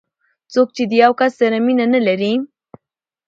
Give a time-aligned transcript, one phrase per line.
[0.53, 2.33] څوک چې د یو کس سره مینه نه لري.